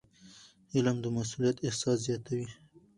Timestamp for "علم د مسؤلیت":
0.75-1.57